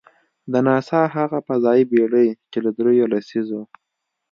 د 0.51 0.53
ناسا 0.67 1.01
هغه 1.15 1.39
فضايي 1.47 1.83
بېړۍ، 1.91 2.29
چې 2.51 2.57
له 2.65 2.71
درېیو 2.77 3.11
لسیزو. 3.13 3.61